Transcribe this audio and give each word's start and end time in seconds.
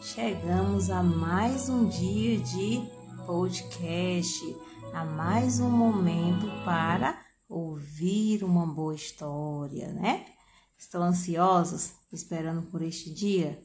chegamos 0.00 0.88
a 0.88 1.02
mais 1.02 1.68
um 1.68 1.88
dia 1.88 2.38
de 2.38 2.88
podcast, 3.26 4.40
a 4.92 5.04
mais 5.04 5.58
um 5.58 5.68
momento 5.68 6.46
para 6.64 7.20
ouvir 7.48 8.44
uma 8.44 8.64
boa 8.64 8.94
história, 8.94 9.92
né? 9.92 10.26
Estão 10.78 11.02
ansiosos 11.02 11.94
esperando 12.12 12.62
por 12.70 12.80
este 12.80 13.12
dia? 13.12 13.60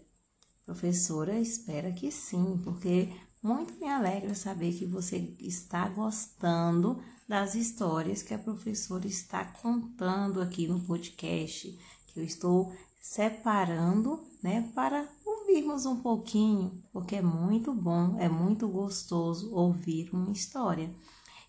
Professora, 0.65 1.39
espera 1.39 1.91
que 1.91 2.11
sim, 2.11 2.59
porque 2.63 3.13
muito 3.43 3.75
me 3.79 3.87
alegra 3.87 4.33
saber 4.33 4.73
que 4.73 4.87
você 4.87 5.17
está 5.39 5.87
gostando 5.87 6.99
das 7.27 7.53
histórias 7.53 8.23
que 8.23 8.33
a 8.33 8.39
professora 8.39 9.05
está 9.05 9.45
contando 9.45 10.41
aqui 10.41 10.67
no 10.67 10.79
podcast, 10.79 11.77
que 12.07 12.19
eu 12.19 12.23
estou 12.23 12.73
separando, 12.99 14.28
né, 14.41 14.69
para 14.73 15.07
ouvirmos 15.25 15.85
um 15.85 16.01
pouquinho, 16.01 16.83
porque 16.91 17.17
é 17.17 17.21
muito 17.21 17.73
bom, 17.73 18.17
é 18.19 18.29
muito 18.29 18.67
gostoso 18.67 19.53
ouvir 19.53 20.09
uma 20.13 20.31
história. 20.31 20.93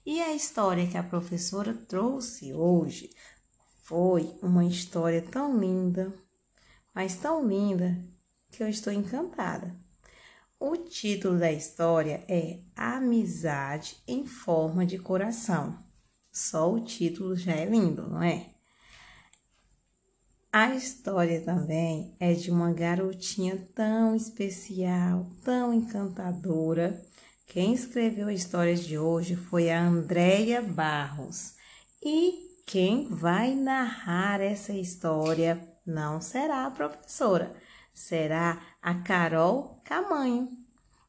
E 0.05 0.21
a 0.21 0.35
história 0.35 0.87
que 0.87 0.97
a 0.97 1.03
professora 1.03 1.75
trouxe 1.75 2.53
hoje 2.53 3.11
foi 3.83 4.35
uma 4.43 4.65
história 4.65 5.23
tão 5.23 5.59
linda, 5.59 6.13
mas 6.95 7.17
tão 7.17 7.47
linda 7.47 8.03
que 8.51 8.63
eu 8.63 8.69
estou 8.69 8.93
encantada. 8.93 9.77
O 10.59 10.77
título 10.77 11.39
da 11.39 11.51
história 11.51 12.25
é 12.29 12.61
Amizade 12.77 14.03
em 14.07 14.27
Forma 14.27 14.85
de 14.85 14.99
Coração. 14.99 15.79
Só 16.31 16.73
o 16.73 16.81
título 16.81 17.35
já 17.35 17.53
é 17.53 17.65
lindo, 17.65 18.09
não 18.09 18.23
é? 18.23 18.55
A 20.53 20.75
história 20.75 21.41
também 21.43 22.13
é 22.19 22.33
de 22.33 22.51
uma 22.51 22.73
garotinha 22.73 23.69
tão 23.73 24.17
especial, 24.17 25.31
tão 25.45 25.73
encantadora. 25.73 27.01
Quem 27.47 27.73
escreveu 27.73 28.27
a 28.27 28.33
história 28.33 28.75
de 28.75 28.99
hoje 28.99 29.37
foi 29.37 29.71
a 29.71 29.81
Andréia 29.81 30.61
Barros. 30.61 31.55
E 32.03 32.65
quem 32.67 33.07
vai 33.09 33.55
narrar 33.55 34.41
essa 34.41 34.73
história 34.73 35.61
não 35.87 36.21
será 36.21 36.67
a 36.67 36.71
professora, 36.73 37.55
será 37.93 38.61
a 38.83 38.95
Carol 38.95 39.81
Camanho. 39.85 40.49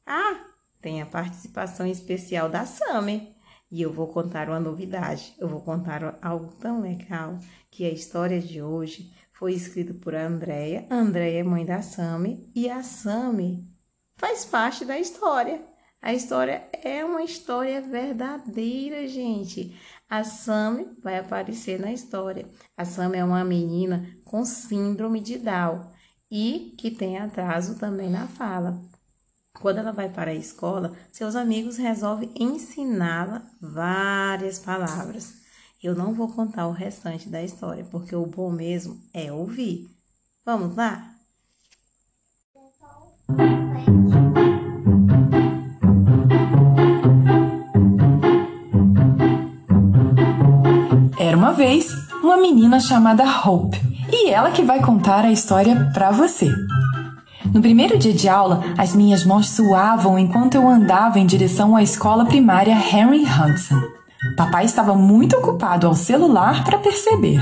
Ah, 0.06 0.40
tem 0.80 1.02
a 1.02 1.06
participação 1.08 1.88
especial 1.88 2.48
da 2.48 2.64
Sami. 2.64 3.36
E 3.72 3.82
eu 3.82 3.92
vou 3.92 4.08
contar 4.08 4.50
uma 4.50 4.60
novidade. 4.60 5.34
Eu 5.40 5.48
vou 5.48 5.62
contar 5.62 6.20
algo 6.22 6.54
tão 6.60 6.82
legal 6.82 7.40
que 7.72 7.86
a 7.86 7.90
história 7.90 8.40
de 8.40 8.62
hoje 8.62 9.10
foi 9.42 9.54
escrito 9.54 9.96
por 9.96 10.14
Andréia. 10.14 10.86
Andréia 10.88 11.40
é 11.40 11.44
mãe 11.44 11.66
da 11.66 11.82
Sami 11.82 12.48
e 12.54 12.70
a 12.70 12.84
Sami 12.84 13.68
faz 14.16 14.46
parte 14.46 14.86
da 14.86 15.00
história. 15.00 15.60
A 16.00 16.14
história 16.14 16.70
é 16.84 17.04
uma 17.04 17.24
história 17.24 17.82
verdadeira, 17.82 19.08
gente. 19.08 19.76
A 20.08 20.24
Sami 20.24 20.96
vai 21.02 21.18
aparecer 21.18 21.80
na 21.80 21.92
história. 21.92 22.48
A 22.78 22.86
Sami 22.86 23.18
é 23.18 23.26
uma 23.26 23.44
menina 23.44 24.08
com 24.24 24.46
síndrome 24.46 25.20
de 25.20 25.40
Down 25.40 25.90
e 26.30 26.76
que 26.78 26.92
tem 26.92 27.18
atraso 27.18 27.80
também 27.80 28.12
na 28.12 28.28
fala. 28.28 28.80
Quando 29.60 29.80
ela 29.80 29.92
vai 29.92 30.08
para 30.08 30.30
a 30.30 30.36
escola, 30.36 30.96
seus 31.12 31.36
amigos 31.36 31.78
resolvem 31.78 32.32
ensiná-la 32.40 33.42
várias 33.60 34.60
palavras. 34.60 35.41
Eu 35.84 35.96
não 35.96 36.14
vou 36.14 36.28
contar 36.28 36.68
o 36.68 36.72
restante 36.72 37.28
da 37.28 37.42
história, 37.42 37.84
porque 37.90 38.16
o 38.16 38.28
bom 38.28 38.52
mesmo 38.52 39.00
é 39.12 39.32
ouvir. 39.32 39.90
Vamos 40.46 40.76
lá? 40.76 41.08
Era 51.20 51.36
uma 51.36 51.52
vez 51.52 51.92
uma 52.22 52.38
menina 52.38 52.80
chamada 52.80 53.24
Hope, 53.24 53.76
e 54.12 54.30
ela 54.30 54.52
que 54.52 54.62
vai 54.62 54.84
contar 54.86 55.26
a 55.26 55.32
história 55.32 55.90
para 55.96 56.12
você. 56.12 56.48
No 57.52 57.60
primeiro 57.60 57.98
dia 57.98 58.14
de 58.14 58.30
aula, 58.30 58.64
as 58.78 58.96
minhas 58.96 59.26
mãos 59.26 59.50
suavam 59.50 60.20
enquanto 60.20 60.54
eu 60.54 60.68
andava 60.68 61.20
em 61.20 61.26
direção 61.26 61.76
à 61.76 61.82
escola 61.82 62.24
primária 62.24 62.76
Henry 62.76 63.24
Hudson. 63.24 64.01
Papai 64.36 64.66
estava 64.66 64.94
muito 64.94 65.36
ocupado 65.38 65.88
ao 65.88 65.96
celular 65.96 66.64
para 66.64 66.78
perceber. 66.78 67.40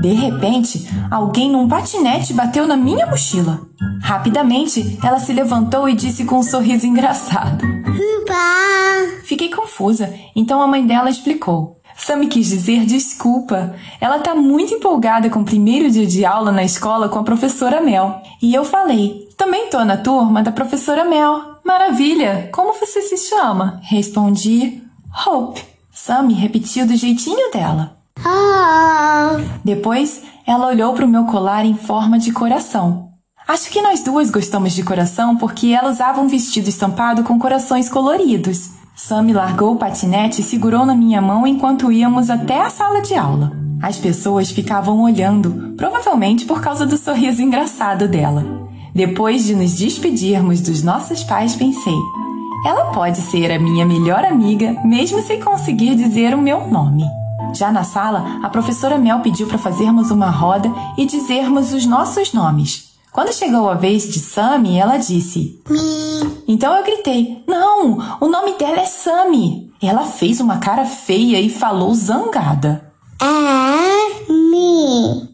De 0.00 0.12
repente, 0.12 0.88
alguém 1.10 1.50
num 1.50 1.68
patinete 1.68 2.32
bateu 2.32 2.66
na 2.66 2.76
minha 2.76 3.06
mochila. 3.06 3.60
Rapidamente, 4.02 4.98
ela 5.02 5.18
se 5.18 5.32
levantou 5.32 5.88
e 5.88 5.94
disse 5.94 6.24
com 6.24 6.38
um 6.38 6.42
sorriso 6.42 6.86
engraçado: 6.86 7.64
Uba! 7.64 9.22
Fiquei 9.24 9.48
confusa, 9.48 10.14
então 10.34 10.62
a 10.62 10.66
mãe 10.66 10.86
dela 10.86 11.10
explicou. 11.10 11.80
Sammy 11.96 12.28
quis 12.28 12.46
dizer 12.46 12.84
desculpa. 12.84 13.74
Ela 14.00 14.18
está 14.18 14.34
muito 14.34 14.74
empolgada 14.74 15.30
com 15.30 15.40
o 15.40 15.44
primeiro 15.44 15.90
dia 15.90 16.06
de 16.06 16.24
aula 16.24 16.52
na 16.52 16.62
escola 16.62 17.08
com 17.08 17.18
a 17.18 17.24
professora 17.24 17.80
Mel. 17.80 18.22
E 18.40 18.54
eu 18.54 18.64
falei: 18.64 19.28
Também 19.36 19.70
tô 19.70 19.82
na 19.84 19.96
turma 19.96 20.42
da 20.42 20.52
professora 20.52 21.04
Mel. 21.04 21.56
Maravilha! 21.64 22.50
Como 22.52 22.74
você 22.74 23.00
se 23.00 23.16
chama? 23.16 23.80
Respondi: 23.82 24.82
Hope. 25.26 25.75
Sammy 26.06 26.34
repetiu 26.34 26.86
do 26.86 26.94
jeitinho 26.94 27.50
dela. 27.50 27.96
Ah! 28.24 29.38
Depois, 29.64 30.22
ela 30.46 30.68
olhou 30.68 30.94
para 30.94 31.04
o 31.04 31.08
meu 31.08 31.24
colar 31.24 31.64
em 31.64 31.74
forma 31.74 32.16
de 32.16 32.30
coração. 32.30 33.08
Acho 33.48 33.68
que 33.70 33.82
nós 33.82 34.04
duas 34.04 34.30
gostamos 34.30 34.72
de 34.72 34.84
coração 34.84 35.36
porque 35.36 35.66
ela 35.66 35.90
usava 35.90 36.20
um 36.20 36.28
vestido 36.28 36.68
estampado 36.68 37.24
com 37.24 37.40
corações 37.40 37.88
coloridos. 37.88 38.70
Sammy 38.94 39.32
largou 39.32 39.74
o 39.74 39.78
patinete 39.78 40.42
e 40.42 40.44
segurou 40.44 40.86
na 40.86 40.94
minha 40.94 41.20
mão 41.20 41.44
enquanto 41.44 41.90
íamos 41.90 42.30
até 42.30 42.62
a 42.62 42.70
sala 42.70 43.02
de 43.02 43.16
aula. 43.16 43.50
As 43.82 43.98
pessoas 43.98 44.52
ficavam 44.52 45.02
olhando, 45.02 45.74
provavelmente 45.76 46.44
por 46.44 46.60
causa 46.60 46.86
do 46.86 46.96
sorriso 46.96 47.42
engraçado 47.42 48.06
dela. 48.06 48.46
Depois 48.94 49.44
de 49.44 49.56
nos 49.56 49.76
despedirmos 49.76 50.60
dos 50.60 50.84
nossos 50.84 51.24
pais, 51.24 51.56
pensei: 51.56 51.98
ela 52.66 52.86
pode 52.86 53.18
ser 53.18 53.52
a 53.52 53.60
minha 53.60 53.86
melhor 53.86 54.24
amiga, 54.24 54.76
mesmo 54.84 55.22
sem 55.22 55.40
conseguir 55.40 55.94
dizer 55.94 56.34
o 56.34 56.42
meu 56.42 56.66
nome. 56.66 57.04
Já 57.54 57.70
na 57.70 57.84
sala, 57.84 58.40
a 58.42 58.48
professora 58.48 58.98
Mel 58.98 59.20
pediu 59.20 59.46
para 59.46 59.56
fazermos 59.56 60.10
uma 60.10 60.30
roda 60.30 60.68
e 60.98 61.06
dizermos 61.06 61.72
os 61.72 61.86
nossos 61.86 62.32
nomes. 62.32 62.86
Quando 63.12 63.32
chegou 63.32 63.70
a 63.70 63.74
vez 63.74 64.12
de 64.12 64.18
Sammy, 64.18 64.76
ela 64.76 64.96
disse: 64.96 65.62
Mi. 65.70 66.42
Então 66.48 66.74
eu 66.74 66.82
gritei: 66.82 67.44
Não, 67.46 67.98
o 68.20 68.26
nome 68.26 68.54
dela 68.58 68.80
é 68.80 68.86
Sammy. 68.86 69.72
Ela 69.80 70.02
fez 70.02 70.40
uma 70.40 70.58
cara 70.58 70.84
feia 70.84 71.40
e 71.40 71.48
falou 71.48 71.94
zangada. 71.94 72.92
É 73.22 74.32
mi. 74.32 75.25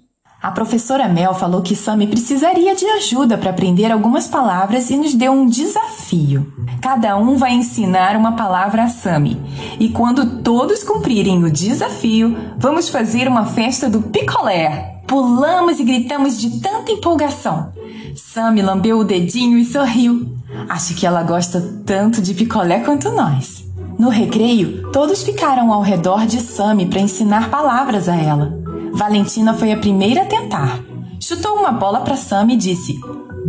A 0.43 0.51
professora 0.51 1.07
Mel 1.09 1.35
falou 1.35 1.63
que 1.63 1.77
Sammy 1.77 2.09
precisaria 2.09 2.75
de 2.75 2.85
ajuda 2.85 3.39
para 3.39 3.51
aprender 3.51 3.93
algumas 3.93 4.27
palavras 4.27 4.91
e 4.91 4.97
nos 4.97 5.15
deu 5.15 5.31
um 5.31 5.47
desafio. 5.47 6.53
Cada 6.81 7.17
um 7.17 7.37
vai 7.37 7.53
ensinar 7.53 8.17
uma 8.17 8.33
palavra 8.33 8.83
a 8.83 8.89
Sammy. 8.89 9.41
E 9.79 9.89
quando 9.91 10.43
todos 10.43 10.83
cumprirem 10.83 11.45
o 11.45 11.51
desafio, 11.51 12.37
vamos 12.59 12.89
fazer 12.89 13.29
uma 13.29 13.47
festa 13.47 13.89
do 13.89 14.03
picolé. 14.03 14.97
Pulamos 15.07 15.79
e 15.79 15.85
gritamos 15.85 16.41
de 16.41 16.59
tanta 16.59 16.91
empolgação. 16.91 17.73
Sammy 18.17 18.63
lambeu 18.63 18.99
o 18.99 19.05
dedinho 19.05 19.57
e 19.57 19.65
sorriu. 19.65 20.29
Acho 20.69 20.97
que 20.97 21.07
ela 21.07 21.23
gosta 21.23 21.61
tanto 21.87 22.21
de 22.21 22.35
picolé 22.35 22.81
quanto 22.81 23.13
nós. 23.13 23.65
No 23.97 24.09
recreio, 24.09 24.91
todos 24.91 25.23
ficaram 25.23 25.73
ao 25.73 25.83
redor 25.83 26.27
de 26.27 26.41
Sammy 26.41 26.87
para 26.87 27.01
ensinar 27.01 27.49
palavras 27.49 28.09
a 28.09 28.17
ela. 28.17 28.62
Valentina 28.93 29.55
foi 29.55 29.73
a 29.73 29.77
primeira 29.77 30.23
a 30.23 30.27
tentar. 30.27 30.81
Chutou 31.21 31.57
uma 31.57 31.73
bola 31.73 32.01
para 32.01 32.17
Sammy 32.17 32.55
e 32.55 32.59
disse: 32.59 32.99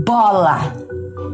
Bola! 0.05 0.73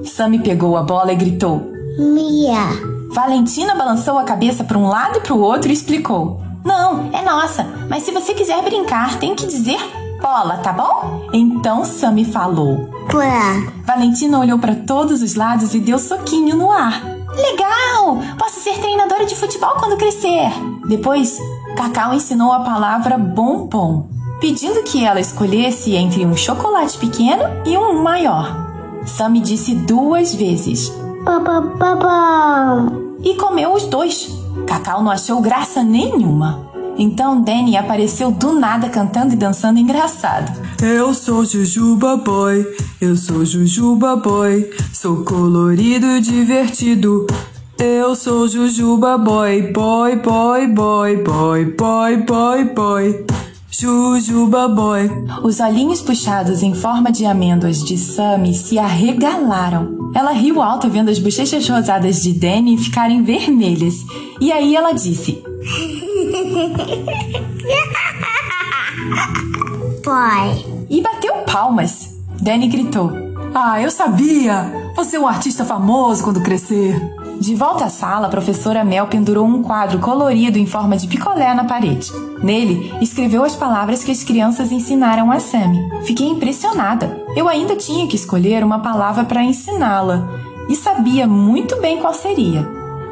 Sammy 0.06 0.40
pegou 0.40 0.78
a 0.78 0.84
bola 0.84 1.14
e 1.14 1.16
gritou: 1.16 1.72
Mia. 1.98 3.00
Valentina 3.12 3.76
balançou 3.76 4.18
a 4.18 4.24
cabeça 4.24 4.64
para 4.64 4.78
um 4.78 4.88
lado 4.88 5.18
e 5.18 5.22
para 5.22 5.34
o 5.34 5.42
outro 5.42 5.70
e 5.70 5.74
explicou: 5.74 6.42
Não, 6.64 7.10
é 7.14 7.22
nossa, 7.22 7.66
mas 7.90 8.04
se 8.04 8.12
você 8.12 8.34
quiser 8.34 8.64
brincar, 8.64 9.20
tem 9.20 9.36
que 9.36 9.46
dizer 9.46 9.80
bola, 10.22 10.58
tá 10.58 10.72
bom? 10.72 11.28
Então 11.34 11.84
Sammy 11.84 12.26
falou. 12.26 12.90
Pula. 13.10 13.72
Valentina 13.86 14.40
olhou 14.40 14.60
para 14.60 14.76
todos 14.76 15.22
os 15.22 15.36
lados 15.36 15.74
e 15.74 15.80
deu 15.80 15.98
soquinho 15.98 16.56
no 16.56 16.72
ar. 16.72 17.02
Legal! 17.36 18.18
Posso 18.38 18.60
ser 18.60 18.78
treinadora 18.80 19.26
de 19.26 19.36
futebol 19.36 19.76
quando 19.80 19.98
crescer. 19.98 20.52
Depois, 20.88 21.40
Cacau 21.80 22.14
ensinou 22.14 22.52
a 22.52 22.60
palavra 22.60 23.18
bombom, 23.18 24.10
pedindo 24.42 24.84
que 24.84 25.06
ela 25.06 25.22
escolhesse 25.22 25.96
entre 25.96 26.26
um 26.26 26.36
chocolate 26.36 26.98
pequeno 26.98 27.44
e 27.66 27.78
um 27.78 28.04
maior. 28.04 28.68
Sammy 29.06 29.40
disse 29.40 29.74
duas 29.74 30.36
vezes 30.36 30.92
papa. 31.24 32.92
e 33.24 33.34
comeu 33.36 33.72
os 33.72 33.86
dois. 33.86 34.30
Cacau 34.68 35.02
não 35.02 35.10
achou 35.10 35.40
graça 35.40 35.82
nenhuma. 35.82 36.68
Então 36.98 37.42
Danny 37.42 37.78
apareceu 37.78 38.30
do 38.30 38.60
nada 38.60 38.90
cantando 38.90 39.34
e 39.34 39.38
dançando 39.38 39.80
engraçado. 39.80 40.52
Eu 40.84 41.14
sou 41.14 41.46
Jujuba 41.46 42.18
Boy, 42.18 42.68
eu 43.00 43.16
sou 43.16 43.46
Jujuba 43.46 44.18
Boy, 44.18 44.70
sou 44.92 45.24
colorido 45.24 46.08
e 46.08 46.20
divertido. 46.20 47.26
Eu 47.82 48.14
sou 48.14 48.46
Jujuba 48.48 49.18
Boy, 49.18 49.72
boy, 49.72 50.18
boy, 50.18 50.68
boy, 50.68 51.24
boy, 51.24 51.66
boy, 51.66 52.18
boy, 52.18 52.64
boy. 52.74 53.26
Jujuba 53.72 54.68
Boy. 54.68 55.10
Os 55.42 55.62
olhinhos 55.62 56.02
puxados 56.02 56.62
em 56.62 56.76
forma 56.76 57.10
de 57.14 57.26
amêndoas 57.26 57.82
de 57.82 57.98
Sammy 57.98 58.54
se 58.54 58.78
arregalaram. 58.78 60.12
Ela 60.14 60.34
riu 60.34 60.62
alto 60.62 60.90
vendo 60.90 61.08
as 61.10 61.18
bochechas 61.20 61.66
rosadas 61.70 62.22
de 62.22 62.34
Danny 62.34 62.78
ficarem 62.78 63.24
vermelhas. 63.24 63.96
E 64.42 64.52
aí 64.52 64.76
ela 64.76 64.92
disse: 64.92 65.42
Boy. 70.04 70.66
E 70.90 71.02
bateu 71.02 71.34
palmas. 71.50 72.18
Danny 72.42 72.68
gritou: 72.68 73.10
Ah, 73.56 73.82
eu 73.82 73.90
sabia! 73.90 74.92
Você 74.98 75.16
é 75.16 75.20
um 75.20 75.28
artista 75.28 75.64
famoso 75.64 76.26
quando 76.26 76.44
crescer. 76.44 77.00
De 77.40 77.56
volta 77.56 77.86
à 77.86 77.90
sala, 77.90 78.28
a 78.28 78.30
professora 78.30 78.84
Mel 78.84 79.08
pendurou 79.08 79.48
um 79.48 79.64
quadro 79.64 80.00
colorido 80.00 80.58
em 80.58 80.66
forma 80.66 80.98
de 80.98 81.08
picolé 81.08 81.54
na 81.54 81.64
parede. 81.64 82.12
Nele, 82.44 82.94
escreveu 83.00 83.46
as 83.46 83.56
palavras 83.56 84.04
que 84.04 84.12
as 84.12 84.26
crianças 84.26 84.74
ensinaram 84.74 85.32
a 85.32 85.40
Sammy. 85.40 85.80
Fiquei 86.04 86.28
impressionada. 86.28 87.24
Eu 87.38 87.48
ainda 87.48 87.78
tinha 87.78 88.08
que 88.08 88.16
escolher 88.18 88.62
uma 88.62 88.80
palavra 88.80 89.24
para 89.24 89.42
ensiná-la 89.42 90.28
e 90.68 90.76
sabia 90.76 91.26
muito 91.26 91.80
bem 91.80 92.00
qual 92.00 92.14
seria: 92.14 92.68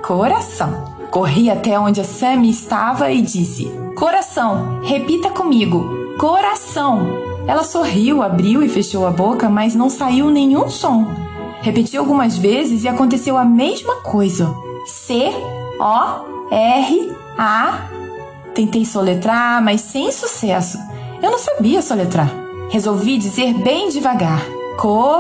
coração. 0.05 0.97
Corri 1.09 1.49
até 1.49 1.79
onde 1.79 2.01
a 2.01 2.03
Sammy 2.03 2.49
estava 2.49 3.09
e 3.09 3.21
disse: 3.21 3.71
Coração, 3.95 4.81
repita 4.83 5.29
comigo: 5.29 6.15
coração. 6.19 7.07
Ela 7.47 7.63
sorriu, 7.63 8.21
abriu 8.21 8.61
e 8.61 8.67
fechou 8.67 9.07
a 9.07 9.11
boca, 9.11 9.49
mas 9.49 9.73
não 9.73 9.89
saiu 9.89 10.29
nenhum 10.29 10.67
som. 10.67 11.07
Repeti 11.61 11.97
algumas 11.97 12.37
vezes 12.37 12.83
e 12.83 12.87
aconteceu 12.87 13.37
a 13.37 13.43
mesma 13.43 13.95
coisa. 14.01 14.53
C 14.85 15.31
O 15.79 16.49
R 16.51 17.11
A. 17.37 17.89
Tentei 18.53 18.85
soletrar, 18.85 19.63
mas 19.63 19.81
sem 19.81 20.11
sucesso. 20.11 20.77
Eu 21.21 21.31
não 21.31 21.37
sabia 21.37 21.81
soletrar. 21.81 22.31
Resolvi 22.69 23.17
dizer 23.17 23.53
bem 23.55 23.89
devagar: 23.89 24.45
coração. 24.77 25.11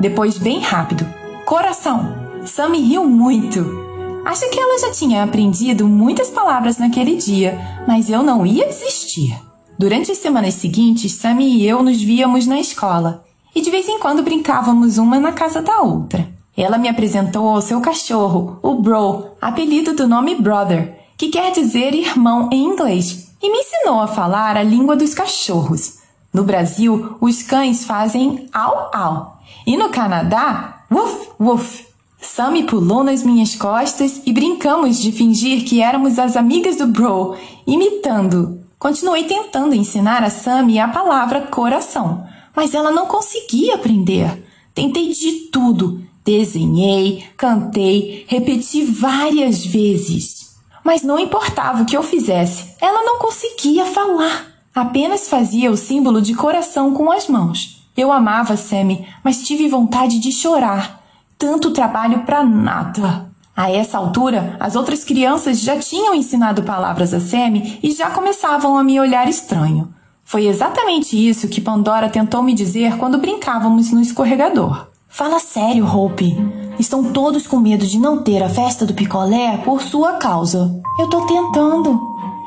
Depois 0.00 0.38
bem 0.38 0.60
rápido: 0.60 1.06
coração. 1.44 2.30
Sammy 2.44 2.80
riu 2.80 3.04
muito. 3.04 3.90
Acho 4.24 4.48
que 4.50 4.58
ela 4.60 4.78
já 4.78 4.90
tinha 4.90 5.22
aprendido 5.22 5.86
muitas 5.86 6.28
palavras 6.30 6.78
naquele 6.78 7.16
dia, 7.16 7.58
mas 7.86 8.10
eu 8.10 8.22
não 8.22 8.44
ia 8.44 8.66
desistir. 8.66 9.38
Durante 9.78 10.12
as 10.12 10.18
semanas 10.18 10.54
seguintes, 10.54 11.12
Sammy 11.12 11.56
e 11.56 11.66
eu 11.66 11.82
nos 11.82 12.02
víamos 12.02 12.46
na 12.46 12.60
escola 12.60 13.24
e 13.54 13.60
de 13.60 13.70
vez 13.70 13.88
em 13.88 13.98
quando 13.98 14.22
brincávamos 14.22 14.98
uma 14.98 15.18
na 15.18 15.32
casa 15.32 15.62
da 15.62 15.80
outra. 15.80 16.28
Ela 16.56 16.78
me 16.78 16.88
apresentou 16.88 17.48
ao 17.48 17.62
seu 17.62 17.80
cachorro, 17.80 18.58
o 18.62 18.74
Bro, 18.74 19.28
apelido 19.40 19.94
do 19.94 20.06
nome 20.06 20.34
Brother, 20.34 20.98
que 21.16 21.28
quer 21.28 21.52
dizer 21.52 21.94
irmão 21.94 22.48
em 22.52 22.64
inglês, 22.64 23.32
e 23.42 23.50
me 23.50 23.58
ensinou 23.58 24.00
a 24.00 24.08
falar 24.08 24.56
a 24.56 24.62
língua 24.62 24.96
dos 24.96 25.14
cachorros. 25.14 25.98
No 26.32 26.44
Brasil, 26.44 27.16
os 27.20 27.42
cães 27.42 27.84
fazem 27.84 28.48
au 28.52 28.90
au, 28.92 29.38
e 29.66 29.76
no 29.76 29.88
Canadá, 29.88 30.84
woof 30.90 31.30
woof. 31.40 31.86
Sammy 32.20 32.64
pulou 32.64 33.02
nas 33.02 33.22
minhas 33.22 33.54
costas 33.54 34.20
e 34.26 34.32
brincamos 34.32 35.00
de 35.00 35.10
fingir 35.10 35.64
que 35.64 35.80
éramos 35.80 36.18
as 36.18 36.36
amigas 36.36 36.76
do 36.76 36.86
Bro, 36.86 37.36
imitando. 37.66 38.60
Continuei 38.78 39.24
tentando 39.24 39.74
ensinar 39.74 40.22
a 40.22 40.30
Sammy 40.30 40.78
a 40.78 40.88
palavra 40.88 41.40
coração, 41.42 42.26
mas 42.54 42.74
ela 42.74 42.90
não 42.90 43.06
conseguia 43.06 43.74
aprender. 43.74 44.44
Tentei 44.74 45.12
de 45.12 45.32
tudo. 45.52 46.02
Desenhei, 46.24 47.24
cantei, 47.36 48.24
repeti 48.28 48.84
várias 48.84 49.64
vezes. 49.64 50.50
Mas 50.84 51.02
não 51.02 51.18
importava 51.18 51.82
o 51.82 51.86
que 51.86 51.96
eu 51.96 52.02
fizesse, 52.02 52.74
ela 52.80 53.02
não 53.02 53.18
conseguia 53.18 53.86
falar. 53.86 54.46
Apenas 54.74 55.28
fazia 55.28 55.70
o 55.70 55.76
símbolo 55.76 56.20
de 56.22 56.34
coração 56.34 56.92
com 56.94 57.10
as 57.10 57.26
mãos. 57.26 57.84
Eu 57.96 58.12
amava 58.12 58.56
Sammy, 58.56 59.06
mas 59.24 59.42
tive 59.42 59.68
vontade 59.68 60.18
de 60.18 60.30
chorar. 60.30 61.02
Tanto 61.36 61.72
trabalho 61.72 62.20
para 62.20 62.44
nada. 62.44 63.30
A 63.56 63.70
essa 63.70 63.98
altura, 63.98 64.56
as 64.60 64.76
outras 64.76 65.04
crianças 65.04 65.60
já 65.60 65.78
tinham 65.78 66.14
ensinado 66.14 66.62
palavras 66.62 67.12
a 67.12 67.20
Sammy 67.20 67.78
e 67.82 67.90
já 67.90 68.10
começavam 68.10 68.78
a 68.78 68.84
me 68.84 68.98
olhar 69.00 69.28
estranho. 69.28 69.92
Foi 70.30 70.46
exatamente 70.46 71.16
isso 71.16 71.48
que 71.48 71.60
Pandora 71.60 72.08
tentou 72.08 72.40
me 72.40 72.54
dizer 72.54 72.96
quando 72.98 73.18
brincávamos 73.18 73.90
no 73.90 74.00
escorregador. 74.00 74.86
Fala 75.08 75.40
sério, 75.40 75.84
Hope. 75.84 76.36
Estão 76.78 77.12
todos 77.12 77.48
com 77.48 77.58
medo 77.58 77.84
de 77.84 77.98
não 77.98 78.22
ter 78.22 78.40
a 78.40 78.48
festa 78.48 78.86
do 78.86 78.94
picolé 78.94 79.56
por 79.64 79.82
sua 79.82 80.12
causa. 80.18 80.72
Eu 81.00 81.10
tô 81.10 81.22
tentando. 81.22 82.00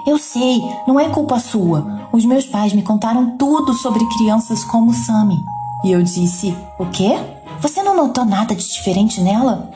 Eu 0.08 0.18
sei, 0.18 0.62
não 0.88 0.98
é 0.98 1.10
culpa 1.10 1.38
sua. 1.40 2.08
Os 2.14 2.24
meus 2.24 2.46
pais 2.46 2.72
me 2.72 2.84
contaram 2.84 3.36
tudo 3.38 3.74
sobre 3.74 4.08
crianças 4.18 4.64
como 4.64 4.94
Sammy. 4.94 5.44
E 5.84 5.92
eu 5.92 6.02
disse: 6.02 6.56
O 6.80 6.86
quê? 6.86 7.20
Você 7.60 7.84
não 7.84 7.98
notou 7.98 8.24
nada 8.24 8.56
de 8.56 8.64
diferente 8.64 9.20
nela? 9.20 9.70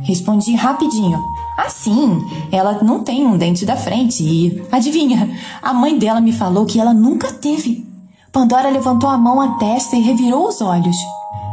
Respondi 0.00 0.54
rapidinho. 0.54 1.22
Assim, 1.56 2.18
ela 2.50 2.82
não 2.82 3.04
tem 3.04 3.26
um 3.26 3.36
dente 3.36 3.66
da 3.66 3.76
frente 3.76 4.22
e. 4.22 4.62
Adivinha? 4.72 5.30
A 5.62 5.72
mãe 5.72 5.98
dela 5.98 6.20
me 6.20 6.32
falou 6.32 6.64
que 6.64 6.80
ela 6.80 6.94
nunca 6.94 7.32
teve. 7.32 7.86
Pandora 8.32 8.70
levantou 8.70 9.10
a 9.10 9.18
mão 9.18 9.40
à 9.40 9.58
testa 9.58 9.94
e 9.94 10.00
revirou 10.00 10.48
os 10.48 10.60
olhos. 10.60 10.96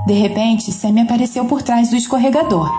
De 0.07 0.13
repente, 0.13 0.71
Sammy 0.71 1.01
apareceu 1.01 1.43
por 1.45 1.61
trás 1.61 1.89
do 1.89 1.97
escorregador. 1.97 2.71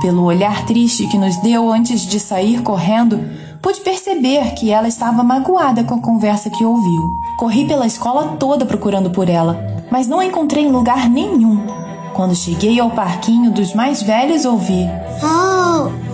Pelo 0.00 0.24
olhar 0.24 0.66
triste 0.66 1.06
que 1.08 1.16
nos 1.16 1.36
deu 1.38 1.72
antes 1.72 2.06
de 2.06 2.20
sair 2.20 2.62
correndo, 2.62 3.18
pude 3.62 3.80
perceber 3.80 4.54
que 4.54 4.70
ela 4.70 4.86
estava 4.86 5.24
magoada 5.24 5.82
com 5.82 5.94
a 5.94 6.00
conversa 6.00 6.50
que 6.50 6.64
ouviu. 6.64 7.02
Corri 7.38 7.66
pela 7.66 7.86
escola 7.86 8.36
toda 8.38 8.66
procurando 8.66 9.10
por 9.10 9.28
ela, 9.28 9.58
mas 9.90 10.06
não 10.06 10.20
a 10.20 10.26
encontrei 10.26 10.64
em 10.64 10.70
lugar 10.70 11.08
nenhum. 11.08 11.66
Quando 12.14 12.36
cheguei 12.36 12.78
ao 12.78 12.90
parquinho 12.90 13.50
dos 13.50 13.74
mais 13.74 14.02
velhos, 14.02 14.44
ouvi: 14.44 14.86
Oh, 15.22 16.05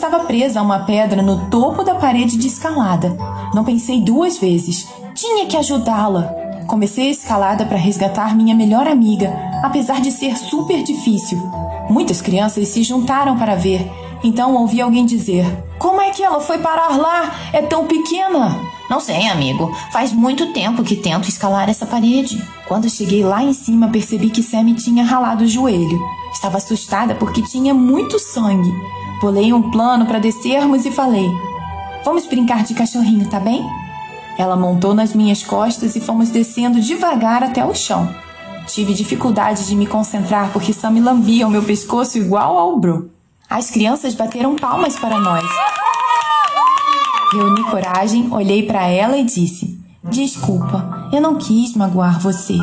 estava 0.00 0.20
presa 0.20 0.60
a 0.60 0.62
uma 0.62 0.78
pedra 0.78 1.20
no 1.20 1.50
topo 1.50 1.84
da 1.84 1.94
parede 1.94 2.38
de 2.38 2.46
escalada. 2.46 3.14
Não 3.52 3.62
pensei 3.62 4.00
duas 4.00 4.38
vezes. 4.38 4.88
Tinha 5.14 5.44
que 5.44 5.58
ajudá-la. 5.58 6.22
Comecei 6.66 7.08
a 7.08 7.10
escalada 7.10 7.66
para 7.66 7.76
resgatar 7.76 8.34
minha 8.34 8.54
melhor 8.54 8.88
amiga, 8.88 9.30
apesar 9.62 10.00
de 10.00 10.10
ser 10.10 10.38
super 10.38 10.82
difícil. 10.82 11.38
Muitas 11.90 12.22
crianças 12.22 12.68
se 12.68 12.82
juntaram 12.82 13.36
para 13.36 13.54
ver, 13.54 13.90
então 14.24 14.54
ouvi 14.54 14.80
alguém 14.80 15.04
dizer: 15.04 15.44
Como 15.78 16.00
é 16.00 16.08
que 16.08 16.22
ela 16.22 16.40
foi 16.40 16.56
parar 16.58 16.96
lá? 16.96 17.34
É 17.52 17.60
tão 17.60 17.86
pequena! 17.86 18.58
Não 18.88 19.00
sei, 19.00 19.28
amigo. 19.28 19.70
Faz 19.92 20.12
muito 20.12 20.52
tempo 20.54 20.82
que 20.82 20.96
tento 20.96 21.28
escalar 21.28 21.68
essa 21.68 21.84
parede. 21.84 22.42
Quando 22.66 22.88
cheguei 22.88 23.22
lá 23.22 23.42
em 23.42 23.52
cima, 23.52 23.88
percebi 23.88 24.30
que 24.30 24.42
Sammy 24.42 24.72
tinha 24.74 25.04
ralado 25.04 25.44
o 25.44 25.46
joelho. 25.46 26.00
Estava 26.32 26.56
assustada 26.56 27.14
porque 27.14 27.42
tinha 27.42 27.74
muito 27.74 28.18
sangue. 28.18 28.72
Bolei 29.20 29.52
um 29.52 29.70
plano 29.70 30.06
para 30.06 30.18
descermos 30.18 30.86
e 30.86 30.90
falei: 30.90 31.28
Vamos 32.04 32.26
brincar 32.26 32.64
de 32.64 32.74
cachorrinho, 32.74 33.28
tá 33.28 33.38
bem? 33.38 33.62
Ela 34.38 34.56
montou 34.56 34.94
nas 34.94 35.14
minhas 35.14 35.42
costas 35.42 35.94
e 35.94 36.00
fomos 36.00 36.30
descendo 36.30 36.80
devagar 36.80 37.42
até 37.42 37.64
o 37.64 37.74
chão. 37.74 38.08
Tive 38.66 38.94
dificuldade 38.94 39.66
de 39.66 39.76
me 39.76 39.86
concentrar 39.86 40.50
porque 40.52 40.72
Sammy 40.72 41.00
lambia 41.00 41.46
o 41.46 41.50
meu 41.50 41.62
pescoço 41.62 42.16
igual 42.16 42.56
ao 42.56 42.78
Bro. 42.78 43.10
As 43.48 43.70
crianças 43.70 44.14
bateram 44.14 44.56
palmas 44.56 44.96
para 44.98 45.18
nós. 45.18 45.44
Reuni 47.32 47.62
coragem, 47.64 48.32
olhei 48.32 48.62
para 48.62 48.86
ela 48.86 49.18
e 49.18 49.24
disse: 49.24 49.78
Desculpa, 50.02 51.10
eu 51.12 51.20
não 51.20 51.34
quis 51.34 51.76
magoar 51.76 52.18
você. 52.18 52.56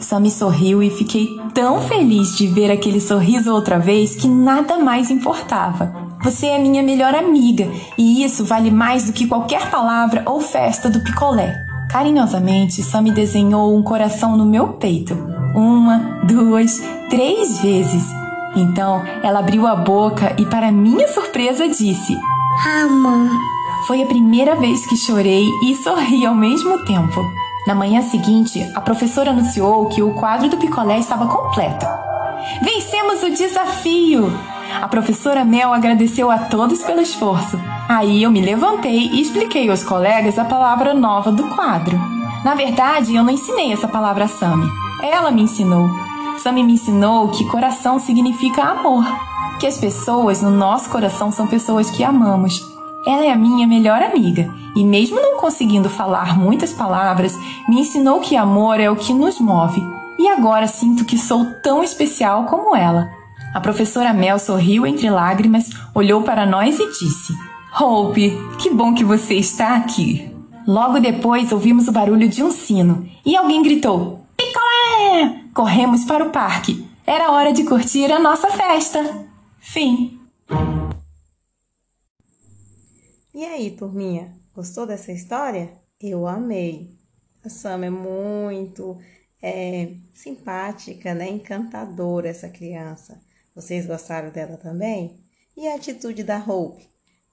Sammy 0.00 0.30
sorriu 0.30 0.82
e 0.82 0.90
fiquei 0.90 1.43
tão 1.54 1.80
feliz 1.80 2.36
de 2.36 2.48
ver 2.48 2.70
aquele 2.70 3.00
sorriso 3.00 3.54
outra 3.54 3.78
vez 3.78 4.16
que 4.16 4.26
nada 4.26 4.76
mais 4.76 5.10
importava. 5.10 5.94
Você 6.22 6.46
é 6.46 6.58
minha 6.58 6.82
melhor 6.82 7.14
amiga 7.14 7.70
e 7.96 8.24
isso 8.24 8.44
vale 8.44 8.70
mais 8.70 9.04
do 9.04 9.12
que 9.12 9.26
qualquer 9.26 9.70
palavra 9.70 10.24
ou 10.26 10.40
festa 10.40 10.90
do 10.90 11.00
picolé. 11.00 11.54
Carinhosamente, 11.90 12.82
Sammy 12.82 13.12
desenhou 13.12 13.76
um 13.76 13.82
coração 13.82 14.36
no 14.36 14.44
meu 14.44 14.68
peito. 14.68 15.14
Uma, 15.54 16.20
duas, 16.24 16.82
três 17.08 17.60
vezes. 17.60 18.04
Então, 18.56 19.00
ela 19.22 19.38
abriu 19.38 19.66
a 19.66 19.76
boca 19.76 20.34
e, 20.36 20.44
para 20.46 20.72
minha 20.72 21.06
surpresa, 21.06 21.68
disse: 21.68 22.16
Ama. 22.82 23.30
Foi 23.86 24.02
a 24.02 24.06
primeira 24.06 24.56
vez 24.56 24.86
que 24.86 24.96
chorei 24.96 25.46
e 25.62 25.74
sorri 25.76 26.26
ao 26.26 26.34
mesmo 26.34 26.84
tempo. 26.84 27.20
Na 27.66 27.74
manhã 27.74 28.02
seguinte, 28.02 28.70
a 28.74 28.80
professora 28.80 29.30
anunciou 29.30 29.86
que 29.86 30.02
o 30.02 30.14
quadro 30.14 30.48
do 30.48 30.56
picolé 30.58 30.98
estava 30.98 31.26
completo. 31.26 31.86
Vencemos 32.62 33.22
o 33.22 33.30
desafio! 33.30 34.30
A 34.82 34.88
professora 34.88 35.44
Mel 35.44 35.72
agradeceu 35.72 36.30
a 36.30 36.38
todos 36.38 36.82
pelo 36.82 37.00
esforço. 37.00 37.58
Aí 37.88 38.22
eu 38.22 38.30
me 38.30 38.40
levantei 38.40 39.08
e 39.08 39.20
expliquei 39.20 39.70
aos 39.70 39.82
colegas 39.82 40.38
a 40.38 40.44
palavra 40.44 40.92
nova 40.92 41.32
do 41.32 41.44
quadro. 41.48 41.98
Na 42.44 42.54
verdade, 42.54 43.14
eu 43.14 43.24
não 43.24 43.32
ensinei 43.32 43.72
essa 43.72 43.88
palavra 43.88 44.24
a 44.24 44.28
Sami. 44.28 44.68
Ela 45.02 45.30
me 45.30 45.42
ensinou. 45.42 45.88
Sami 46.38 46.62
me 46.62 46.74
ensinou 46.74 47.28
que 47.28 47.46
coração 47.46 47.98
significa 47.98 48.62
amor. 48.62 49.04
Que 49.58 49.66
as 49.66 49.78
pessoas 49.78 50.42
no 50.42 50.50
nosso 50.50 50.90
coração 50.90 51.30
são 51.32 51.46
pessoas 51.46 51.90
que 51.90 52.04
amamos. 52.04 52.73
Ela 53.06 53.24
é 53.24 53.30
a 53.30 53.36
minha 53.36 53.66
melhor 53.66 54.02
amiga 54.02 54.52
e, 54.74 54.82
mesmo 54.82 55.20
não 55.20 55.38
conseguindo 55.38 55.90
falar 55.90 56.38
muitas 56.38 56.72
palavras, 56.72 57.38
me 57.68 57.80
ensinou 57.80 58.20
que 58.20 58.36
amor 58.36 58.80
é 58.80 58.90
o 58.90 58.96
que 58.96 59.12
nos 59.12 59.38
move. 59.40 59.82
E 60.18 60.28
agora 60.28 60.66
sinto 60.66 61.04
que 61.04 61.18
sou 61.18 61.46
tão 61.62 61.82
especial 61.82 62.44
como 62.44 62.74
ela. 62.74 63.10
A 63.54 63.60
professora 63.60 64.12
Mel 64.12 64.38
sorriu 64.38 64.86
entre 64.86 65.08
lágrimas, 65.10 65.70
olhou 65.94 66.22
para 66.22 66.46
nós 66.46 66.78
e 66.78 66.86
disse: 66.88 67.32
Hope, 67.78 68.36
que 68.58 68.70
bom 68.70 68.94
que 68.94 69.04
você 69.04 69.34
está 69.34 69.76
aqui. 69.76 70.30
Logo 70.66 70.98
depois 70.98 71.52
ouvimos 71.52 71.88
o 71.88 71.92
barulho 71.92 72.28
de 72.28 72.42
um 72.42 72.50
sino 72.50 73.06
e 73.24 73.36
alguém 73.36 73.62
gritou: 73.62 74.24
Picolé! 74.36 75.42
Corremos 75.52 76.04
para 76.04 76.24
o 76.24 76.30
parque. 76.30 76.84
Era 77.06 77.30
hora 77.30 77.52
de 77.52 77.64
curtir 77.64 78.10
a 78.10 78.18
nossa 78.18 78.48
festa. 78.48 79.26
Fim. 79.60 80.23
E 83.34 83.44
aí, 83.44 83.72
turminha, 83.72 84.32
gostou 84.54 84.86
dessa 84.86 85.10
história? 85.10 85.72
Eu 86.00 86.24
amei. 86.24 86.96
A 87.44 87.48
Sam 87.48 87.84
é 87.84 87.90
muito 87.90 88.96
é, 89.42 89.96
simpática, 90.14 91.12
né? 91.12 91.28
Encantadora 91.30 92.28
essa 92.28 92.48
criança. 92.48 93.20
Vocês 93.52 93.86
gostaram 93.86 94.30
dela 94.30 94.56
também? 94.56 95.18
E 95.56 95.66
a 95.66 95.74
atitude 95.74 96.22
da 96.22 96.38
Hope? 96.38 96.88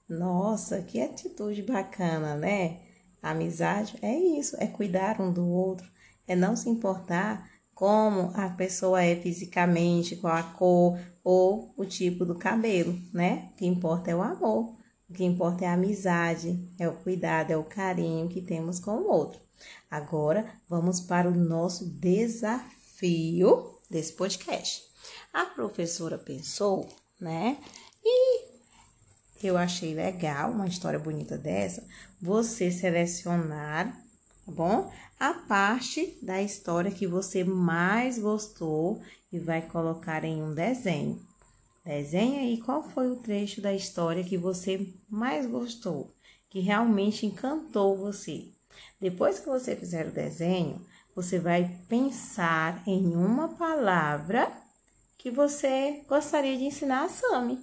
Nossa, 0.08 0.82
que 0.82 1.00
atitude 1.00 1.62
bacana, 1.62 2.34
né? 2.34 2.80
A 3.22 3.30
amizade 3.30 3.96
é 4.02 4.12
isso, 4.12 4.56
é 4.58 4.66
cuidar 4.66 5.20
um 5.20 5.32
do 5.32 5.48
outro, 5.48 5.88
é 6.26 6.34
não 6.34 6.56
se 6.56 6.68
importar 6.68 7.48
como 7.72 8.32
a 8.34 8.48
pessoa 8.48 9.04
é 9.04 9.14
fisicamente, 9.14 10.16
qual 10.16 10.34
a 10.34 10.42
cor 10.42 10.98
ou 11.22 11.72
o 11.76 11.84
tipo 11.84 12.24
do 12.24 12.34
cabelo, 12.34 12.98
né? 13.14 13.50
O 13.52 13.56
que 13.56 13.66
importa 13.66 14.10
é 14.10 14.16
o 14.16 14.20
amor, 14.20 14.81
o 15.12 15.14
que 15.14 15.24
importa 15.24 15.66
é 15.66 15.68
a 15.68 15.74
amizade, 15.74 16.58
é 16.78 16.88
o 16.88 16.96
cuidado, 16.96 17.50
é 17.50 17.56
o 17.56 17.62
carinho 17.62 18.30
que 18.30 18.40
temos 18.40 18.80
com 18.80 18.92
o 18.92 19.10
outro. 19.10 19.38
Agora 19.90 20.50
vamos 20.66 21.02
para 21.02 21.28
o 21.28 21.34
nosso 21.34 21.84
desafio 21.84 23.78
desse 23.90 24.14
podcast. 24.14 24.82
A 25.30 25.44
professora 25.44 26.16
pensou, 26.16 26.88
né? 27.20 27.58
E 28.02 28.44
eu 29.42 29.58
achei 29.58 29.94
legal 29.94 30.50
uma 30.50 30.66
história 30.66 30.98
bonita 30.98 31.36
dessa, 31.36 31.86
você 32.18 32.70
selecionar, 32.70 33.94
tá 34.46 34.52
bom? 34.52 34.90
A 35.20 35.34
parte 35.34 36.16
da 36.22 36.40
história 36.40 36.90
que 36.90 37.06
você 37.06 37.44
mais 37.44 38.18
gostou 38.18 39.02
e 39.30 39.38
vai 39.38 39.60
colocar 39.60 40.24
em 40.24 40.42
um 40.42 40.54
desenho. 40.54 41.20
Desenha 41.84 42.42
aí 42.42 42.58
qual 42.58 42.82
foi 42.82 43.10
o 43.10 43.16
trecho 43.16 43.60
da 43.60 43.74
história 43.74 44.22
que 44.22 44.38
você 44.38 44.94
mais 45.10 45.46
gostou, 45.46 46.14
que 46.48 46.60
realmente 46.60 47.26
encantou 47.26 47.96
você. 47.96 48.48
Depois 49.00 49.40
que 49.40 49.48
você 49.48 49.74
fizer 49.74 50.06
o 50.06 50.12
desenho, 50.12 50.86
você 51.14 51.40
vai 51.40 51.68
pensar 51.88 52.82
em 52.86 53.16
uma 53.16 53.48
palavra 53.48 54.50
que 55.18 55.30
você 55.30 56.04
gostaria 56.08 56.56
de 56.56 56.64
ensinar 56.64 57.04
a 57.04 57.08
Sami. 57.08 57.58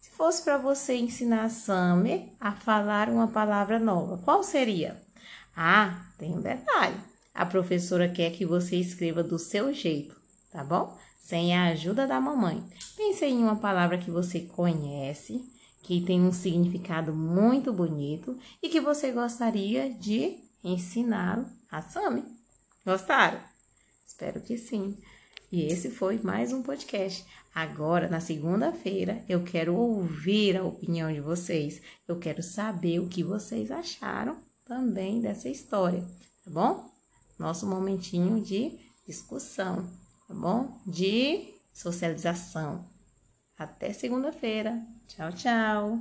Se 0.00 0.10
fosse 0.10 0.42
para 0.42 0.58
você 0.58 0.96
ensinar 0.96 1.44
a 1.44 1.50
Sami 1.50 2.32
a 2.40 2.52
falar 2.52 3.08
uma 3.08 3.28
palavra 3.28 3.78
nova, 3.78 4.18
qual 4.18 4.42
seria? 4.42 5.00
Ah, 5.56 6.06
tem 6.18 6.32
um 6.32 6.40
detalhe. 6.40 6.96
A 7.32 7.46
professora 7.46 8.08
quer 8.08 8.32
que 8.32 8.44
você 8.44 8.76
escreva 8.76 9.22
do 9.22 9.38
seu 9.38 9.72
jeito, 9.72 10.20
tá 10.50 10.64
bom? 10.64 10.98
Sem 11.20 11.56
a 11.56 11.66
ajuda 11.66 12.06
da 12.06 12.20
mamãe. 12.20 12.64
Pense 12.96 13.24
em 13.24 13.38
uma 13.38 13.54
palavra 13.54 13.98
que 13.98 14.10
você 14.10 14.40
conhece, 14.40 15.44
que 15.82 16.00
tem 16.00 16.20
um 16.22 16.32
significado 16.32 17.14
muito 17.14 17.72
bonito 17.72 18.36
e 18.60 18.68
que 18.68 18.80
você 18.80 19.12
gostaria 19.12 19.88
de 19.92 20.38
ensinar 20.64 21.48
a 21.70 21.82
Sami. 21.82 22.24
Gostaram? 22.84 23.38
Espero 24.04 24.40
que 24.40 24.56
sim. 24.56 24.96
E 25.52 25.66
esse 25.66 25.90
foi 25.90 26.18
mais 26.18 26.52
um 26.52 26.62
podcast. 26.62 27.24
Agora, 27.54 28.08
na 28.08 28.20
segunda-feira, 28.20 29.24
eu 29.28 29.44
quero 29.44 29.74
ouvir 29.74 30.56
a 30.56 30.64
opinião 30.64 31.12
de 31.12 31.20
vocês. 31.20 31.82
Eu 32.08 32.18
quero 32.18 32.42
saber 32.42 32.98
o 32.98 33.08
que 33.08 33.22
vocês 33.22 33.70
acharam 33.70 34.38
também 34.64 35.20
dessa 35.20 35.48
história, 35.48 36.02
tá 36.44 36.50
bom? 36.50 36.90
Nosso 37.38 37.66
momentinho 37.66 38.40
de 38.40 38.78
discussão, 39.04 39.90
tá 40.30 40.34
bom? 40.34 40.80
De 40.86 41.52
socialização. 41.74 42.84
Até 43.58 43.92
segunda-feira. 43.92 44.80
Tchau, 45.08 45.32
tchau. 45.32 45.98